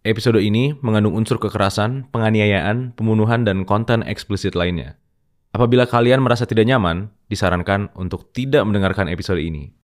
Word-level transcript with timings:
Episode 0.00 0.40
ini 0.40 0.72
mengandung 0.80 1.12
unsur 1.12 1.36
kekerasan, 1.36 2.08
penganiayaan, 2.08 2.96
pembunuhan, 2.96 3.44
dan 3.44 3.68
konten 3.68 4.00
eksplisit 4.00 4.56
lainnya. 4.56 4.96
Apabila 5.52 5.84
kalian 5.84 6.24
merasa 6.24 6.48
tidak 6.48 6.72
nyaman, 6.72 7.12
disarankan 7.28 7.92
untuk 7.92 8.32
tidak 8.32 8.64
mendengarkan 8.64 9.12
episode 9.12 9.44
ini. 9.44 9.76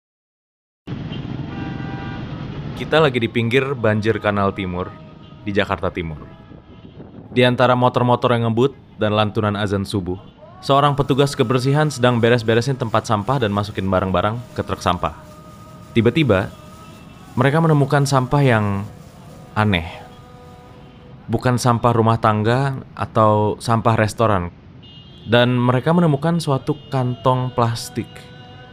Kita 2.79 3.03
lagi 3.03 3.19
di 3.19 3.27
pinggir 3.27 3.75
banjir 3.75 4.15
Kanal 4.23 4.55
Timur 4.55 4.87
di 5.43 5.51
Jakarta 5.51 5.91
Timur. 5.91 6.23
Di 7.35 7.43
antara 7.43 7.75
motor-motor 7.75 8.31
yang 8.39 8.47
ngebut 8.47 8.71
dan 8.95 9.19
lantunan 9.19 9.59
azan 9.59 9.83
subuh, 9.83 10.15
seorang 10.63 10.95
petugas 10.95 11.35
kebersihan 11.35 11.91
sedang 11.91 12.23
beres-beresin 12.23 12.79
tempat 12.79 13.03
sampah 13.03 13.43
dan 13.43 13.51
masukin 13.51 13.91
barang-barang 13.91 14.39
ke 14.55 14.63
truk 14.63 14.79
sampah. 14.79 15.11
Tiba-tiba, 15.91 16.47
mereka 17.35 17.59
menemukan 17.59 18.07
sampah 18.07 18.39
yang 18.39 18.87
aneh. 19.59 20.04
Bukan 21.25 21.57
sampah 21.57 21.93
rumah 21.93 22.21
tangga 22.21 22.85
atau 22.93 23.57
sampah 23.57 23.97
restoran. 23.97 24.53
Dan 25.25 25.57
mereka 25.57 25.89
menemukan 25.89 26.37
suatu 26.37 26.77
kantong 26.93 27.49
plastik. 27.57 28.09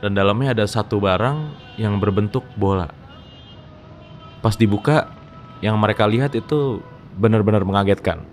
Dan 0.05 0.13
dalamnya 0.13 0.53
ada 0.53 0.69
satu 0.69 1.01
barang 1.01 1.57
yang 1.81 1.97
berbentuk 1.97 2.45
bola. 2.61 2.93
Pas 4.45 4.53
dibuka, 4.59 5.09
yang 5.63 5.79
mereka 5.79 6.05
lihat 6.05 6.35
itu 6.37 6.83
benar-benar 7.17 7.63
mengagetkan. 7.65 8.27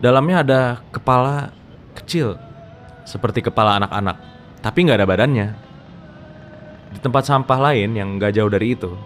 Dalamnya 0.00 0.42
ada 0.42 0.60
kepala 0.90 1.52
kecil, 1.94 2.40
seperti 3.04 3.44
kepala 3.44 3.76
anak-anak, 3.78 4.16
tapi 4.64 4.88
nggak 4.88 4.98
ada 4.98 5.06
badannya. 5.06 5.48
Di 6.96 6.98
tempat 7.04 7.28
sampah 7.28 7.58
lain 7.70 7.92
yang 7.94 8.16
nggak 8.16 8.32
jauh 8.40 8.48
dari 8.48 8.72
itu, 8.72 8.96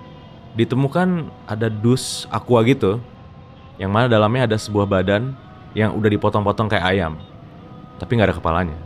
ditemukan 0.54 1.26
ada 1.50 1.66
dus 1.66 2.30
aqua 2.30 2.62
gitu 2.62 3.02
yang 3.80 3.92
mana 3.92 4.08
dalamnya 4.08 4.48
ada 4.48 4.58
sebuah 4.58 4.84
badan 4.88 5.32
yang 5.72 5.96
udah 5.96 6.10
dipotong-potong 6.12 6.68
kayak 6.68 6.84
ayam, 6.84 7.16
tapi 7.96 8.18
nggak 8.18 8.28
ada 8.32 8.36
kepalanya. 8.36 8.78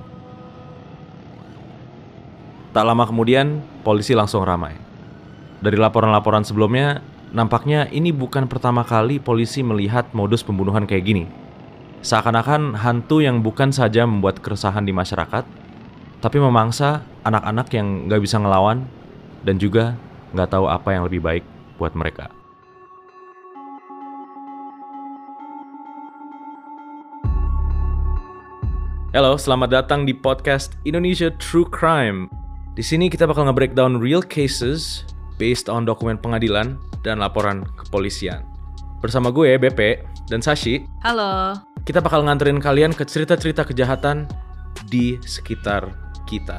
Tak 2.76 2.84
lama 2.84 3.08
kemudian, 3.08 3.64
polisi 3.80 4.12
langsung 4.12 4.44
ramai. 4.44 4.76
Dari 5.64 5.80
laporan-laporan 5.80 6.44
sebelumnya, 6.44 7.00
nampaknya 7.32 7.88
ini 7.88 8.12
bukan 8.12 8.44
pertama 8.44 8.84
kali 8.84 9.16
polisi 9.16 9.64
melihat 9.64 10.12
modus 10.12 10.44
pembunuhan 10.44 10.84
kayak 10.84 11.04
gini. 11.08 11.24
Seakan-akan 12.04 12.76
hantu 12.76 13.24
yang 13.24 13.40
bukan 13.40 13.72
saja 13.72 14.04
membuat 14.04 14.44
keresahan 14.44 14.84
di 14.84 14.92
masyarakat, 14.92 15.48
tapi 16.20 16.36
memangsa 16.36 17.00
anak-anak 17.24 17.66
yang 17.72 18.06
nggak 18.06 18.20
bisa 18.20 18.36
ngelawan 18.38 18.84
dan 19.42 19.56
juga 19.56 19.96
nggak 20.36 20.52
tahu 20.52 20.68
apa 20.68 20.88
yang 20.92 21.08
lebih 21.08 21.24
baik 21.24 21.44
buat 21.80 21.96
mereka. 21.96 22.28
Halo, 29.14 29.38
selamat 29.38 29.70
datang 29.70 30.02
di 30.02 30.10
podcast 30.10 30.74
Indonesia 30.82 31.30
True 31.38 31.62
Crime. 31.70 32.26
Di 32.74 32.82
sini 32.82 33.06
kita 33.06 33.22
bakal 33.22 33.46
nge-breakdown 33.46 34.02
real 34.02 34.18
cases 34.18 35.06
based 35.38 35.70
on 35.70 35.86
dokumen 35.86 36.18
pengadilan 36.18 36.74
dan 37.06 37.22
laporan 37.22 37.62
kepolisian. 37.78 38.42
Bersama 38.98 39.30
gue, 39.30 39.54
BP, 39.62 40.02
dan 40.26 40.42
Sashi, 40.42 40.82
Halo. 41.06 41.54
kita 41.86 42.02
bakal 42.02 42.26
nganterin 42.26 42.58
kalian 42.58 42.90
ke 42.90 43.06
cerita-cerita 43.06 43.62
kejahatan 43.62 44.26
di 44.90 45.14
sekitar 45.22 45.86
kita. 46.26 46.58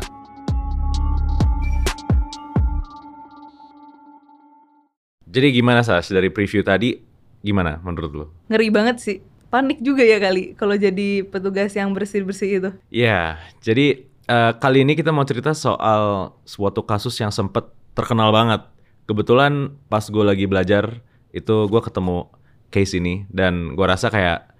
Jadi 5.28 5.52
gimana 5.52 5.84
Sas 5.84 6.08
dari 6.08 6.32
preview 6.32 6.64
tadi? 6.64 6.96
Gimana 7.44 7.84
menurut 7.84 8.12
lo? 8.16 8.26
Ngeri 8.48 8.72
banget 8.72 8.98
sih. 9.04 9.20
Panik 9.48 9.80
juga 9.80 10.04
ya 10.04 10.20
kali 10.20 10.60
kalau 10.60 10.76
jadi 10.76 11.24
petugas 11.24 11.72
yang 11.72 11.96
bersih-bersih 11.96 12.50
itu. 12.60 12.70
Ya, 12.92 13.40
jadi 13.64 14.04
eh, 14.28 14.52
kali 14.60 14.84
ini 14.84 14.92
kita 14.92 15.16
mau 15.16 15.24
cerita 15.24 15.56
soal 15.56 16.36
suatu 16.44 16.84
kasus 16.84 17.16
yang 17.24 17.32
sempet 17.32 17.64
terkenal 17.96 18.36
banget. 18.36 18.68
Kebetulan 19.08 19.72
pas 19.88 20.04
gue 20.04 20.20
lagi 20.20 20.44
belajar 20.52 21.00
itu 21.32 21.56
gue 21.72 21.80
ketemu 21.80 22.28
case 22.68 23.00
ini 23.00 23.24
dan 23.32 23.72
gue 23.72 23.88
rasa 23.88 24.12
kayak 24.12 24.52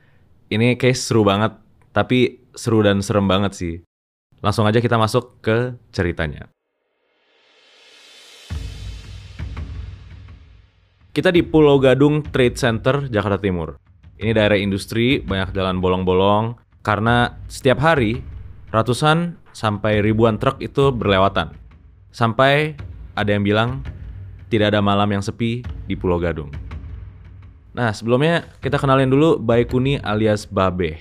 ini 0.48 0.80
case 0.80 1.04
seru 1.04 1.28
banget, 1.28 1.52
tapi 1.92 2.48
seru 2.56 2.80
dan 2.80 3.04
serem 3.04 3.28
banget 3.28 3.60
sih. 3.60 3.76
Langsung 4.40 4.64
aja 4.64 4.80
kita 4.80 4.96
masuk 4.96 5.44
ke 5.44 5.76
ceritanya. 5.92 6.48
Kita 11.12 11.28
di 11.28 11.44
Pulau 11.44 11.76
Gadung 11.82 12.24
Trade 12.24 12.56
Center, 12.56 12.96
Jakarta 13.12 13.42
Timur. 13.42 13.87
Ini 14.18 14.34
daerah 14.34 14.58
industri, 14.58 15.22
banyak 15.22 15.54
jalan 15.54 15.78
bolong-bolong, 15.78 16.58
karena 16.82 17.38
setiap 17.46 17.78
hari 17.78 18.26
ratusan 18.74 19.38
sampai 19.54 20.02
ribuan 20.02 20.42
truk 20.42 20.58
itu 20.58 20.90
berlewatan. 20.90 21.54
Sampai 22.10 22.74
ada 23.14 23.30
yang 23.30 23.46
bilang 23.46 23.86
tidak 24.50 24.74
ada 24.74 24.82
malam 24.82 25.06
yang 25.14 25.22
sepi 25.22 25.62
di 25.86 25.94
Pulau 25.94 26.18
Gadung. 26.18 26.50
Nah, 27.78 27.94
sebelumnya 27.94 28.50
kita 28.58 28.82
kenalin 28.82 29.06
dulu 29.06 29.38
Baikuni 29.38 30.02
alias 30.02 30.50
Babe. 30.50 30.98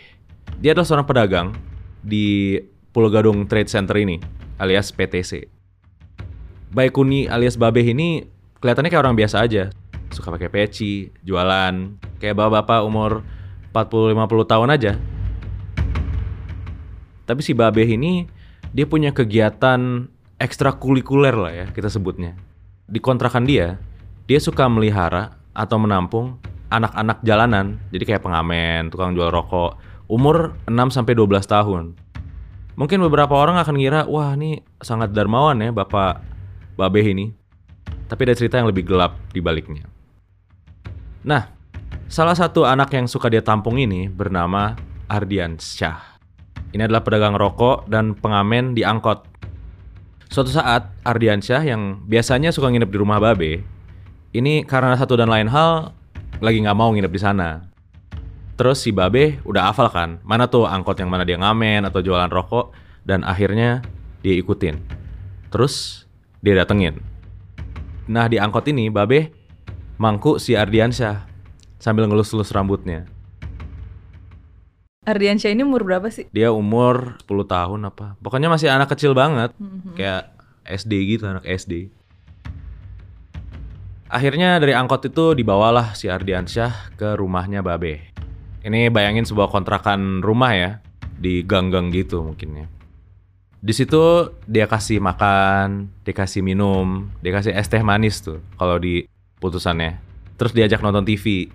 Dia 0.60 0.76
adalah 0.76 0.84
seorang 0.84 1.08
pedagang 1.08 1.48
di 2.04 2.60
Pulau 2.92 3.08
Gadung 3.08 3.48
Trade 3.48 3.72
Center 3.72 3.96
ini, 3.96 4.20
alias 4.60 4.92
PTC. 4.92 5.48
Baikuni 6.68 7.32
alias 7.32 7.56
Babe 7.56 7.80
ini 7.80 8.28
kelihatannya 8.60 8.92
kayak 8.92 9.04
orang 9.08 9.16
biasa 9.16 9.40
aja. 9.40 9.72
Suka 10.10 10.32
pakai 10.32 10.48
peci, 10.48 11.10
jualan, 11.22 11.98
kayak 12.22 12.34
bapak-bapak 12.36 12.80
umur 12.86 13.26
40-50 13.74 14.52
tahun 14.52 14.68
aja. 14.72 14.92
Tapi 17.26 17.40
si 17.42 17.52
Babe 17.52 17.82
ini 17.82 18.30
dia 18.70 18.86
punya 18.86 19.10
kegiatan 19.10 20.06
ekstrakurikuler 20.38 21.34
lah 21.34 21.52
ya 21.52 21.66
kita 21.74 21.90
sebutnya. 21.90 22.38
Di 22.86 23.02
kontrakan 23.02 23.44
dia, 23.44 23.82
dia 24.30 24.38
suka 24.38 24.70
melihara 24.70 25.34
atau 25.50 25.76
menampung 25.76 26.38
anak-anak 26.70 27.22
jalanan. 27.26 27.82
Jadi 27.90 28.04
kayak 28.06 28.22
pengamen, 28.22 28.94
tukang 28.94 29.14
jual 29.16 29.32
rokok, 29.32 29.78
umur 30.06 30.54
6 30.70 30.94
sampai 30.94 31.18
12 31.18 31.46
tahun. 31.46 31.84
Mungkin 32.76 33.00
beberapa 33.08 33.32
orang 33.32 33.56
akan 33.56 33.74
ngira, 33.80 34.04
wah 34.04 34.36
ini 34.36 34.60
sangat 34.84 35.10
dermawan 35.10 35.58
ya 35.58 35.72
Bapak 35.72 36.20
Babe 36.76 37.00
ini. 37.02 37.32
Tapi 38.06 38.20
ada 38.28 38.38
cerita 38.38 38.60
yang 38.60 38.70
lebih 38.70 38.86
gelap 38.86 39.18
di 39.32 39.42
baliknya. 39.42 39.95
Nah, 41.26 41.50
salah 42.06 42.38
satu 42.38 42.62
anak 42.62 42.94
yang 42.94 43.10
suka 43.10 43.26
dia 43.26 43.42
tampung 43.42 43.82
ini 43.82 44.06
bernama 44.06 44.78
Ardian 45.10 45.58
Syah. 45.58 46.22
Ini 46.70 46.86
adalah 46.86 47.02
pedagang 47.02 47.34
rokok 47.34 47.90
dan 47.90 48.14
pengamen 48.14 48.78
di 48.78 48.86
angkot. 48.86 49.26
Suatu 50.30 50.54
saat, 50.54 50.86
Ardiansyah 51.02 51.66
yang 51.66 52.06
biasanya 52.06 52.54
suka 52.54 52.70
nginep 52.70 52.90
di 52.90 52.98
rumah 52.98 53.18
Babe, 53.18 53.66
ini 54.34 54.62
karena 54.62 54.94
satu 54.94 55.18
dan 55.18 55.26
lain 55.26 55.50
hal 55.50 55.94
lagi 56.38 56.62
nggak 56.62 56.78
mau 56.78 56.94
nginep 56.94 57.10
di 57.10 57.18
sana. 57.18 57.66
Terus 58.54 58.86
si 58.86 58.94
Babe 58.94 59.42
udah 59.42 59.74
hafal 59.74 59.90
kan, 59.90 60.22
mana 60.22 60.46
tuh 60.46 60.66
angkot 60.66 60.94
yang 60.98 61.10
mana 61.10 61.26
dia 61.26 61.38
ngamen 61.42 61.90
atau 61.90 62.06
jualan 62.06 62.30
rokok, 62.30 62.70
dan 63.02 63.26
akhirnya 63.26 63.82
dia 64.22 64.34
ikutin. 64.38 64.78
Terus 65.50 66.06
dia 66.38 66.54
datengin. 66.54 67.02
Nah 68.06 68.30
di 68.30 68.38
angkot 68.38 68.66
ini 68.70 68.90
Babe 68.94 69.45
mangku 69.96 70.36
si 70.36 70.52
Ardiansyah 70.52 71.24
sambil 71.80 72.08
ngelus-ngelus 72.08 72.52
rambutnya. 72.52 73.08
Ardiansyah 75.06 75.54
ini 75.54 75.62
umur 75.62 75.86
berapa 75.86 76.10
sih? 76.10 76.26
Dia 76.34 76.50
umur 76.50 77.16
10 77.24 77.46
tahun 77.46 77.80
apa. 77.86 78.18
Pokoknya 78.18 78.50
masih 78.50 78.68
anak 78.68 78.90
kecil 78.90 79.14
banget. 79.14 79.54
Kayak 79.94 80.34
SD 80.66 80.92
gitu, 81.16 81.30
anak 81.30 81.46
SD. 81.46 81.94
Akhirnya 84.10 84.58
dari 84.58 84.74
angkot 84.74 85.06
itu 85.06 85.34
dibawalah 85.34 85.94
si 85.94 86.10
Ardiansyah 86.10 86.98
ke 86.98 87.14
rumahnya 87.14 87.62
Babe. 87.62 88.10
Ini 88.66 88.90
bayangin 88.90 89.22
sebuah 89.22 89.46
kontrakan 89.46 90.26
rumah 90.26 90.52
ya. 90.58 90.70
Di 91.16 91.46
gang-gang 91.46 91.94
gitu 91.94 92.26
mungkin 92.26 92.66
ya. 92.66 92.66
Di 93.62 93.72
situ 93.72 94.30
dia 94.46 94.66
kasih 94.66 94.98
makan, 94.98 95.90
dikasih 96.02 96.42
minum, 96.42 97.14
dikasih 97.22 97.54
es 97.54 97.66
teh 97.66 97.80
manis 97.80 98.20
tuh 98.22 98.42
kalau 98.60 98.78
di 98.78 99.06
putusannya. 99.40 100.00
Terus 100.36 100.52
diajak 100.52 100.84
nonton 100.84 101.04
TV. 101.04 101.48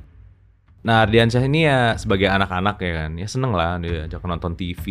Nah, 0.81 1.05
Ardiansyah 1.05 1.45
ini 1.45 1.69
ya 1.69 1.93
sebagai 1.93 2.25
anak-anak 2.25 2.81
ya 2.81 2.91
kan, 3.05 3.11
ya 3.13 3.27
seneng 3.29 3.53
lah 3.53 3.77
dia 3.77 4.09
ajak 4.09 4.25
nonton 4.25 4.57
TV, 4.57 4.85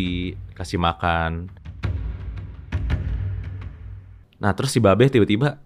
kasih 0.55 0.79
makan. 0.79 1.51
Nah, 4.39 4.55
terus 4.55 4.71
si 4.71 4.79
Babe 4.79 5.11
tiba-tiba 5.11 5.59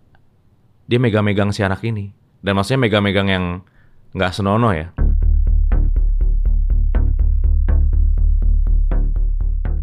dia 0.89 0.97
megang-megang 0.97 1.53
si 1.53 1.61
anak 1.61 1.85
ini. 1.85 2.17
Dan 2.41 2.57
maksudnya 2.57 2.89
megang-megang 2.89 3.29
yang 3.29 3.45
nggak 4.17 4.33
senonoh 4.33 4.73
ya. 4.73 4.89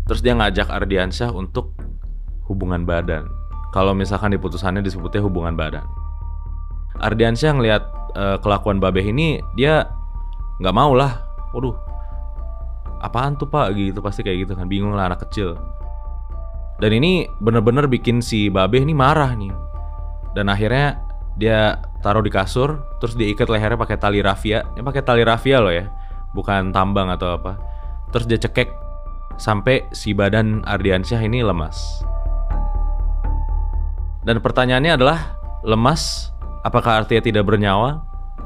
Terus 0.09 0.21
dia 0.25 0.35
ngajak 0.35 0.67
Ardiansyah 0.67 1.31
untuk 1.31 1.77
hubungan 2.49 2.83
badan. 2.83 3.29
Kalau 3.71 3.95
misalkan 3.95 4.35
di 4.35 4.39
putusannya 4.41 4.83
disebutnya 4.83 5.23
hubungan 5.23 5.55
badan. 5.55 6.00
Ardiansyah 7.01 7.51
ngelihat 7.57 7.83
eh, 8.13 8.37
kelakuan 8.39 8.77
Babeh 8.77 9.03
ini, 9.03 9.41
dia 9.57 9.89
nggak 10.61 10.75
mau 10.75 10.93
lah. 10.93 11.25
Waduh, 11.51 11.75
apaan 13.01 13.35
tuh 13.35 13.49
pak? 13.49 13.73
Gitu 13.73 13.99
pasti 13.99 14.21
kayak 14.21 14.47
gitu 14.47 14.53
kan. 14.53 14.69
Bingung 14.69 14.93
lah 14.93 15.09
anak 15.09 15.27
kecil. 15.27 15.57
Dan 16.81 16.97
ini 16.97 17.29
bener-bener 17.41 17.85
bikin 17.85 18.21
si 18.25 18.49
babe 18.49 18.81
ini 18.81 18.93
marah 18.93 19.33
nih. 19.33 19.53
Dan 20.33 20.49
akhirnya 20.49 20.97
dia 21.37 21.77
taruh 22.01 22.25
di 22.25 22.33
kasur 22.33 22.81
terus 22.99 23.13
dia 23.13 23.29
ikat 23.29 23.49
lehernya 23.49 23.77
pakai 23.77 23.97
tali 23.97 24.21
rafia. 24.21 24.65
Ini 24.73 24.81
pakai 24.81 25.03
tali 25.05 25.21
rafia 25.21 25.61
loh 25.61 25.73
ya 25.73 25.85
bukan 26.35 26.71
tambang 26.71 27.11
atau 27.11 27.37
apa. 27.37 27.59
Terus 28.11 28.25
dia 28.27 28.39
cekek 28.39 28.69
sampai 29.39 29.87
si 29.95 30.11
badan 30.11 30.63
Ardiansyah 30.67 31.21
ini 31.23 31.43
lemas. 31.43 32.03
Dan 34.21 34.37
pertanyaannya 34.37 34.91
adalah 35.01 35.19
lemas 35.65 36.29
apakah 36.61 37.03
artinya 37.05 37.23
tidak 37.23 37.43
bernyawa 37.47 38.01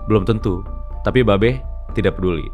belum 0.07 0.27
tentu 0.27 0.61
tapi 1.03 1.21
babe 1.21 1.61
tidak 1.95 2.17
peduli 2.19 2.49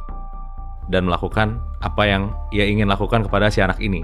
dan 0.91 1.07
melakukan 1.07 1.61
apa 1.81 2.03
yang 2.03 2.35
ia 2.51 2.67
ingin 2.67 2.91
lakukan 2.91 3.23
kepada 3.25 3.47
si 3.47 3.63
anak 3.63 3.79
ini. 3.79 4.03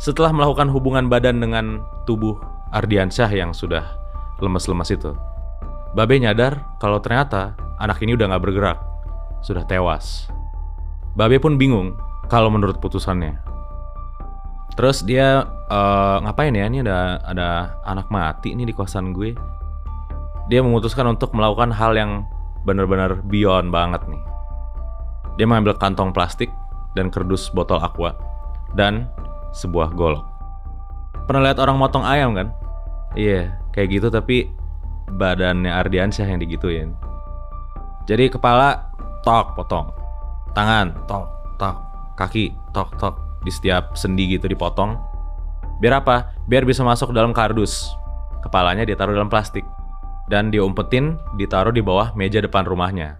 Setelah 0.00 0.32
melakukan 0.32 0.72
hubungan 0.72 1.08
badan 1.12 1.40
dengan 1.40 1.84
tubuh 2.08 2.36
Ardiansyah 2.72 3.28
yang 3.32 3.52
sudah 3.52 3.84
lemes-lemes 4.40 4.88
itu, 4.92 5.12
Babe 5.92 6.22
nyadar 6.22 6.78
kalau 6.78 7.02
ternyata 7.02 7.58
anak 7.82 7.98
ini 8.00 8.14
udah 8.14 8.30
gak 8.30 8.44
bergerak, 8.46 8.78
sudah 9.42 9.66
tewas. 9.66 10.30
Babe 11.18 11.42
pun 11.42 11.58
bingung 11.58 11.98
kalau 12.30 12.48
menurut 12.48 12.78
putusannya. 12.78 13.42
Terus 14.78 15.02
dia 15.02 15.44
uh, 15.68 16.16
ngapain 16.22 16.54
ya? 16.54 16.64
Ini 16.70 16.86
ada 16.86 17.20
ada 17.26 17.48
anak 17.84 18.08
mati 18.08 18.54
nih 18.54 18.70
di 18.70 18.74
kosan 18.74 19.10
gue. 19.10 19.34
Dia 20.50 20.66
memutuskan 20.66 21.06
untuk 21.06 21.30
melakukan 21.30 21.70
hal 21.70 21.94
yang 21.94 22.26
benar-benar 22.66 23.22
beyond 23.30 23.70
banget 23.70 24.02
nih. 24.10 24.18
Dia 25.38 25.46
mengambil 25.46 25.78
kantong 25.78 26.10
plastik 26.10 26.50
dan 26.98 27.06
kerdus 27.06 27.54
botol 27.54 27.78
aqua 27.78 28.18
dan 28.74 29.06
sebuah 29.54 29.94
golok. 29.94 30.26
Pernah 31.30 31.46
lihat 31.46 31.62
orang 31.62 31.78
motong 31.78 32.02
ayam 32.02 32.34
kan? 32.34 32.50
Iya, 33.14 33.54
kayak 33.70 33.88
gitu 33.94 34.08
tapi 34.10 34.50
badannya 35.14 35.70
Ardiansyah 35.70 36.26
yang 36.26 36.42
digituin. 36.42 36.98
Jadi 38.10 38.26
kepala 38.34 38.90
tok 39.22 39.54
potong, 39.54 39.94
tangan 40.50 40.90
tok 41.06 41.30
tok, 41.62 41.78
kaki 42.18 42.50
tok 42.74 42.90
tok 42.98 43.14
di 43.46 43.54
setiap 43.54 43.94
sendi 43.94 44.26
gitu 44.34 44.50
dipotong. 44.50 44.98
Biar 45.78 46.02
apa? 46.02 46.34
Biar 46.50 46.66
bisa 46.66 46.82
masuk 46.82 47.14
dalam 47.14 47.30
kardus. 47.30 47.94
Kepalanya 48.42 48.82
ditaruh 48.82 49.14
dalam 49.14 49.30
plastik 49.30 49.62
dan 50.30 50.54
diumpetin 50.54 51.18
ditaruh 51.34 51.74
di 51.74 51.82
bawah 51.82 52.14
meja 52.14 52.38
depan 52.38 52.62
rumahnya. 52.62 53.18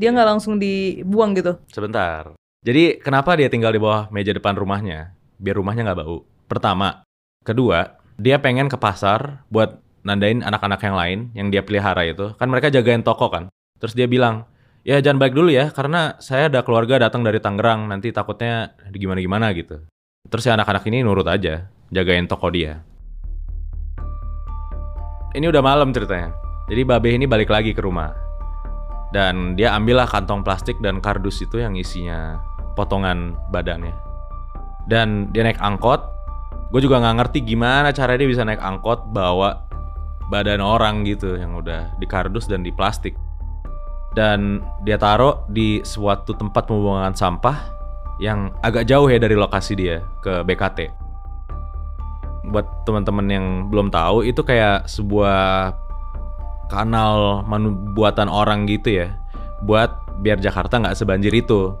Dia 0.00 0.10
nggak 0.10 0.28
langsung 0.34 0.56
dibuang 0.56 1.36
gitu. 1.36 1.60
Sebentar. 1.68 2.32
Jadi 2.64 2.98
kenapa 3.04 3.36
dia 3.36 3.52
tinggal 3.52 3.70
di 3.70 3.78
bawah 3.78 4.08
meja 4.08 4.32
depan 4.32 4.56
rumahnya? 4.56 5.12
Biar 5.36 5.60
rumahnya 5.60 5.84
nggak 5.84 6.00
bau. 6.00 6.24
Pertama. 6.48 7.04
Kedua, 7.44 8.00
dia 8.16 8.40
pengen 8.40 8.72
ke 8.72 8.80
pasar 8.80 9.44
buat 9.52 9.84
nandain 10.00 10.40
anak-anak 10.40 10.80
yang 10.80 10.96
lain 10.96 11.18
yang 11.36 11.48
dia 11.52 11.60
pelihara 11.60 12.08
itu. 12.08 12.32
Kan 12.40 12.48
mereka 12.48 12.72
jagain 12.72 13.04
toko 13.04 13.28
kan. 13.28 13.52
Terus 13.76 13.92
dia 13.92 14.08
bilang, 14.08 14.48
ya 14.80 14.96
jangan 15.04 15.20
balik 15.20 15.36
dulu 15.36 15.52
ya 15.52 15.68
karena 15.68 16.16
saya 16.24 16.48
ada 16.48 16.64
keluarga 16.64 16.96
datang 16.96 17.20
dari 17.20 17.36
Tangerang 17.36 17.92
nanti 17.92 18.08
takutnya 18.16 18.72
gimana-gimana 18.88 19.52
gitu. 19.52 19.84
Terus 20.24 20.42
si 20.42 20.48
anak-anak 20.48 20.88
ini 20.88 21.04
nurut 21.04 21.28
aja, 21.28 21.68
jagain 21.92 22.24
toko 22.24 22.48
dia. 22.48 22.80
Ini 25.34 25.50
udah 25.50 25.62
malam 25.66 25.90
ceritanya. 25.90 26.30
Jadi 26.70 26.86
Babe 26.86 27.10
ini 27.10 27.26
balik 27.26 27.50
lagi 27.50 27.74
ke 27.74 27.82
rumah. 27.82 28.14
Dan 29.10 29.58
dia 29.58 29.74
ambillah 29.74 30.06
kantong 30.06 30.46
plastik 30.46 30.78
dan 30.78 31.02
kardus 31.02 31.42
itu 31.42 31.58
yang 31.58 31.74
isinya 31.74 32.38
potongan 32.78 33.34
badannya. 33.50 33.90
Dan 34.86 35.34
dia 35.34 35.42
naik 35.42 35.58
angkot. 35.58 36.06
Gue 36.70 36.78
juga 36.86 37.02
nggak 37.02 37.16
ngerti 37.18 37.38
gimana 37.42 37.90
cara 37.90 38.14
dia 38.14 38.30
bisa 38.30 38.46
naik 38.46 38.62
angkot 38.62 39.10
bawa 39.10 39.66
badan 40.30 40.62
orang 40.62 41.02
gitu 41.02 41.34
yang 41.34 41.58
udah 41.58 41.98
di 41.98 42.06
kardus 42.06 42.46
dan 42.46 42.62
di 42.62 42.70
plastik. 42.70 43.18
Dan 44.14 44.62
dia 44.86 45.02
taruh 45.02 45.42
di 45.50 45.82
suatu 45.82 46.38
tempat 46.38 46.70
pembuangan 46.70 47.18
sampah 47.18 47.58
yang 48.22 48.54
agak 48.62 48.86
jauh 48.86 49.10
ya 49.10 49.18
dari 49.18 49.34
lokasi 49.34 49.74
dia 49.74 49.98
ke 50.22 50.46
BKT 50.46 51.03
buat 52.50 52.84
teman-teman 52.84 53.26
yang 53.30 53.46
belum 53.72 53.88
tahu 53.88 54.26
itu 54.26 54.40
kayak 54.44 54.84
sebuah 54.90 55.72
kanal 56.68 57.44
buatan 57.96 58.28
orang 58.28 58.68
gitu 58.68 59.04
ya 59.04 59.08
buat 59.64 59.92
biar 60.20 60.40
Jakarta 60.40 60.80
nggak 60.80 60.96
sebanjir 60.96 61.32
itu 61.32 61.72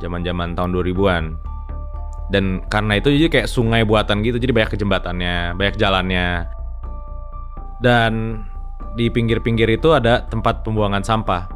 zaman-zaman 0.00 0.52
tahun 0.52 0.72
2000-an 0.74 1.24
dan 2.32 2.64
karena 2.72 2.96
itu 2.96 3.12
jadi 3.12 3.28
kayak 3.28 3.48
sungai 3.52 3.84
buatan 3.84 4.24
gitu 4.24 4.40
jadi 4.40 4.56
banyak 4.56 4.72
kejembatannya 4.72 5.36
banyak 5.52 5.76
jalannya. 5.76 6.48
Dan 7.82 8.40
di 8.96 9.12
pinggir-pinggir 9.12 9.68
itu 9.68 9.92
ada 9.92 10.24
tempat 10.30 10.64
pembuangan 10.64 11.04
sampah. 11.04 11.50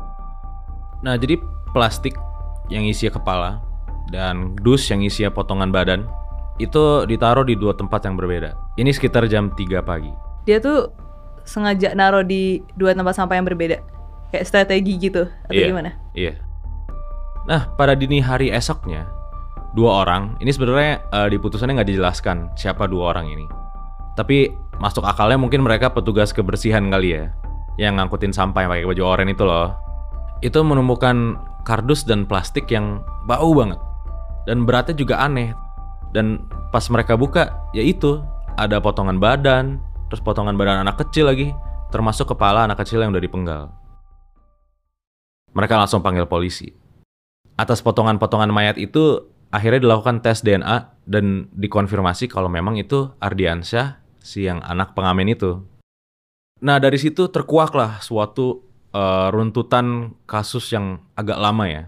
Nah 1.00 1.16
jadi 1.16 1.40
plastik 1.72 2.18
yang 2.68 2.84
isi 2.84 3.08
kepala 3.08 3.62
dan 4.12 4.52
dus 4.60 4.84
yang 4.92 5.00
isi 5.00 5.24
potongan 5.32 5.72
badan 5.72 6.04
itu 6.56 7.04
ditaruh 7.04 7.44
di 7.44 7.54
dua 7.56 7.76
tempat 7.76 8.04
yang 8.08 8.16
berbeda 8.16 8.56
ini 8.80 8.90
sekitar 8.92 9.28
jam 9.28 9.52
3 9.52 9.84
pagi 9.84 10.12
dia 10.46 10.62
tuh 10.62 10.94
sengaja 11.46 11.94
naruh 11.94 12.26
di 12.26 12.60
dua 12.74 12.92
tempat 12.92 13.14
sampah 13.14 13.38
yang 13.38 13.46
berbeda? 13.46 13.78
Kayak 14.34 14.44
strategi 14.50 14.98
gitu 14.98 15.30
atau 15.46 15.54
yeah, 15.54 15.70
gimana? 15.70 15.90
Iya. 16.12 16.32
Nah, 17.46 17.70
pada 17.78 17.94
dini 17.94 18.18
hari 18.18 18.50
esoknya, 18.50 19.06
dua 19.78 20.02
orang, 20.02 20.34
ini 20.42 20.50
sebenarnya 20.50 20.98
uh, 21.14 21.30
di 21.30 21.38
putusannya 21.38 21.78
nggak 21.78 21.90
dijelaskan 21.94 22.50
siapa 22.58 22.90
dua 22.90 23.14
orang 23.14 23.30
ini. 23.30 23.46
Tapi 24.18 24.50
masuk 24.82 25.06
akalnya 25.06 25.38
mungkin 25.38 25.62
mereka 25.62 25.94
petugas 25.94 26.34
kebersihan 26.34 26.90
kali 26.90 27.14
ya, 27.14 27.30
yang 27.78 28.02
ngangkutin 28.02 28.34
sampah 28.34 28.66
yang 28.66 28.70
pakai 28.74 28.90
baju 28.90 29.02
oranye 29.06 29.38
itu 29.38 29.46
loh. 29.46 29.78
Itu 30.42 30.66
menemukan 30.66 31.38
kardus 31.62 32.02
dan 32.02 32.26
plastik 32.26 32.66
yang 32.74 33.06
bau 33.30 33.54
banget. 33.54 33.78
Dan 34.50 34.66
beratnya 34.66 34.98
juga 34.98 35.22
aneh. 35.22 35.54
Dan 36.16 36.48
pas 36.72 36.88
mereka 36.88 37.12
buka, 37.20 37.68
ya 37.76 37.84
itu, 37.84 38.24
ada 38.56 38.80
potongan 38.80 39.20
badan, 39.20 39.76
terus 40.08 40.24
potongan 40.24 40.56
badan 40.56 40.80
anak 40.80 40.96
kecil 41.04 41.28
lagi, 41.28 41.52
termasuk 41.92 42.32
kepala 42.32 42.64
anak 42.64 42.80
kecil 42.80 43.04
yang 43.04 43.12
udah 43.12 43.20
dipenggal. 43.20 43.62
Mereka 45.52 45.76
langsung 45.76 46.00
panggil 46.00 46.24
polisi. 46.24 46.72
Atas 47.60 47.84
potongan-potongan 47.84 48.48
mayat 48.48 48.80
itu, 48.80 49.28
akhirnya 49.52 49.84
dilakukan 49.84 50.24
tes 50.24 50.40
DNA 50.40 51.04
dan 51.04 51.52
dikonfirmasi 51.52 52.32
kalau 52.32 52.48
memang 52.48 52.80
itu 52.80 53.12
Ardiansyah, 53.20 54.00
si 54.20 54.48
yang 54.48 54.60
anak 54.64 54.96
pengamen 54.96 55.32
itu. 55.32 55.64
Nah 56.60 56.80
dari 56.80 56.96
situ 56.96 57.28
terkuaklah 57.28 58.00
suatu 58.00 58.64
uh, 58.92 59.28
runtutan 59.32 60.16
kasus 60.24 60.72
yang 60.72 61.04
agak 61.16 61.36
lama 61.36 61.64
ya. 61.68 61.84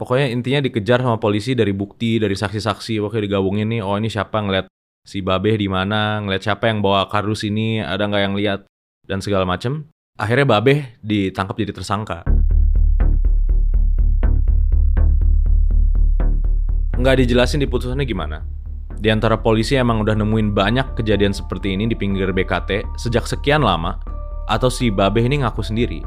Pokoknya 0.00 0.32
intinya 0.32 0.64
dikejar 0.64 1.04
sama 1.04 1.20
polisi 1.20 1.52
dari 1.52 1.76
bukti, 1.76 2.16
dari 2.16 2.32
saksi-saksi, 2.32 3.04
pokoknya 3.04 3.28
digabungin 3.28 3.68
nih, 3.68 3.84
oh 3.84 4.00
ini 4.00 4.08
siapa 4.08 4.40
ngeliat 4.40 4.64
si 5.04 5.20
Babeh 5.20 5.60
di 5.60 5.68
mana, 5.68 6.24
ngeliat 6.24 6.40
siapa 6.40 6.72
yang 6.72 6.80
bawa 6.80 7.04
kardus 7.04 7.44
ini, 7.44 7.84
ada 7.84 8.08
nggak 8.08 8.22
yang 8.24 8.32
lihat 8.32 8.64
dan 9.04 9.20
segala 9.20 9.44
macem. 9.44 9.92
Akhirnya 10.16 10.48
Babeh 10.48 10.96
ditangkap 11.04 11.52
jadi 11.52 11.76
tersangka. 11.76 12.24
Nggak 16.96 17.20
dijelasin 17.20 17.60
di 17.60 17.68
putusannya 17.68 18.08
gimana. 18.08 18.40
Di 18.96 19.12
antara 19.12 19.36
polisi 19.36 19.76
emang 19.76 20.00
udah 20.00 20.16
nemuin 20.16 20.56
banyak 20.56 20.96
kejadian 20.96 21.36
seperti 21.36 21.76
ini 21.76 21.84
di 21.84 21.92
pinggir 21.92 22.32
BKT 22.32 22.96
sejak 22.96 23.28
sekian 23.28 23.60
lama, 23.60 24.00
atau 24.48 24.72
si 24.72 24.88
Babeh 24.88 25.28
ini 25.28 25.44
ngaku 25.44 25.60
sendiri. 25.60 26.00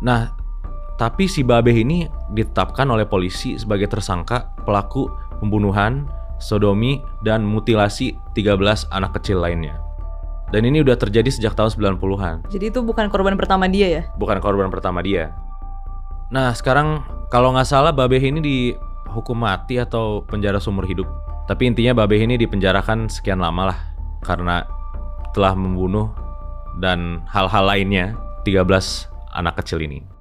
Nah, 0.00 0.43
tapi 0.94 1.26
si 1.26 1.42
Babeh 1.42 1.74
ini 1.74 2.06
ditetapkan 2.30 2.86
oleh 2.86 3.08
polisi 3.08 3.58
sebagai 3.58 3.90
tersangka 3.90 4.52
pelaku 4.62 5.10
pembunuhan 5.42 6.06
sodomi, 6.44 7.00
dan 7.24 7.46
mutilasi 7.46 8.16
13 8.36 8.90
anak 8.90 9.16
kecil 9.20 9.40
lainnya. 9.40 9.78
Dan 10.52 10.68
ini 10.68 10.84
udah 10.84 10.94
terjadi 10.94 11.26
sejak 11.32 11.56
tahun 11.56 11.72
90-an. 11.72 12.46
Jadi 12.52 12.70
itu 12.70 12.84
bukan 12.84 13.10
korban 13.10 13.34
pertama 13.34 13.66
dia 13.66 13.90
ya? 13.90 14.02
Bukan 14.20 14.38
korban 14.38 14.70
pertama 14.70 15.02
dia. 15.02 15.34
Nah 16.30 16.54
sekarang 16.54 17.02
kalau 17.32 17.56
nggak 17.56 17.66
salah 17.66 17.90
Babeh 17.90 18.20
ini 18.22 18.38
dihukum 18.44 19.40
mati 19.40 19.80
atau 19.80 20.22
penjara 20.28 20.60
seumur 20.62 20.86
hidup. 20.86 21.08
Tapi 21.50 21.72
intinya 21.72 22.04
Babeh 22.04 22.22
ini 22.22 22.38
dipenjarakan 22.38 23.10
sekian 23.10 23.42
lama 23.42 23.74
lah. 23.74 23.78
Karena 24.22 24.62
telah 25.34 25.58
membunuh 25.58 26.14
dan 26.78 27.26
hal-hal 27.26 27.66
lainnya 27.66 28.14
13 28.46 29.10
anak 29.34 29.58
kecil 29.58 29.82
ini. 29.82 30.13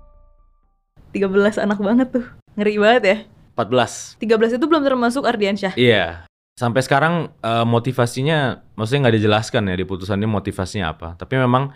13 1.14 1.62
anak 1.62 1.80
banget 1.80 2.08
tuh. 2.10 2.26
Ngeri 2.58 2.76
banget 2.82 3.04
ya. 3.06 3.18
14. 3.54 4.18
13 4.18 4.58
itu 4.58 4.66
belum 4.66 4.82
termasuk 4.82 5.24
Ardiansyah. 5.24 5.78
Iya. 5.78 6.26
Sampai 6.58 6.82
sekarang 6.82 7.34
uh, 7.42 7.66
motivasinya 7.66 8.62
maksudnya 8.74 9.10
nggak 9.10 9.18
dijelaskan 9.22 9.70
ya 9.70 9.76
di 9.78 9.86
putusannya 9.86 10.26
motivasinya 10.26 10.90
apa. 10.90 11.14
Tapi 11.14 11.38
memang 11.38 11.70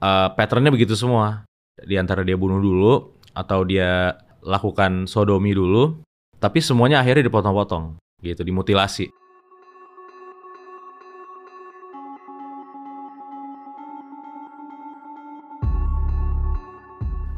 uh, 0.00 0.28
patternnya 0.36 0.68
begitu 0.68 0.92
semua. 0.92 1.48
Di 1.72 1.96
antara 1.96 2.20
dia 2.20 2.36
bunuh 2.36 2.60
dulu 2.60 3.16
atau 3.32 3.64
dia 3.64 4.20
lakukan 4.44 5.08
sodomi 5.08 5.56
dulu, 5.56 6.04
tapi 6.36 6.60
semuanya 6.60 7.00
akhirnya 7.00 7.30
dipotong-potong, 7.30 7.96
gitu, 8.20 8.42
dimutilasi. 8.44 9.08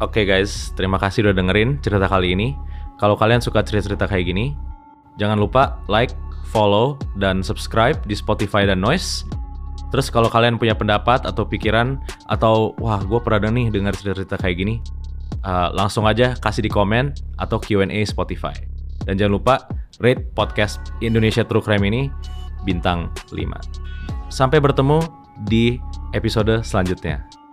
Oke 0.03 0.27
guys, 0.27 0.75
terima 0.75 0.99
kasih 0.99 1.31
udah 1.31 1.35
dengerin 1.39 1.79
cerita 1.79 2.11
kali 2.11 2.35
ini. 2.35 2.59
Kalau 2.99 3.15
kalian 3.15 3.39
suka 3.39 3.63
cerita-cerita 3.63 4.11
kayak 4.11 4.27
gini, 4.27 4.51
jangan 5.23 5.39
lupa 5.39 5.79
like, 5.87 6.11
follow, 6.51 6.99
dan 7.15 7.47
subscribe 7.47 7.99
di 8.03 8.19
Spotify 8.19 8.67
dan 8.67 8.83
Noise. 8.83 9.23
Terus 9.95 10.11
kalau 10.11 10.27
kalian 10.27 10.59
punya 10.59 10.75
pendapat 10.75 11.23
atau 11.23 11.47
pikiran 11.47 12.03
atau 12.27 12.75
wah 12.83 12.99
gue 13.07 13.23
pernah 13.23 13.55
nih 13.55 13.71
dengar 13.71 13.95
cerita-cerita 13.95 14.35
kayak 14.35 14.57
gini, 14.59 14.75
uh, 15.47 15.71
langsung 15.71 16.11
aja 16.11 16.35
kasih 16.43 16.67
di 16.67 16.71
komen 16.75 17.15
atau 17.39 17.63
Q&A 17.63 18.03
Spotify. 18.03 18.55
Dan 19.07 19.15
jangan 19.15 19.35
lupa 19.39 19.55
rate 20.03 20.27
podcast 20.35 20.83
Indonesia 20.99 21.47
True 21.47 21.63
Crime 21.63 21.87
ini 21.87 22.03
bintang 22.67 23.15
5. 23.31 24.27
Sampai 24.27 24.59
bertemu 24.59 24.99
di 25.47 25.79
episode 26.11 26.67
selanjutnya. 26.67 27.44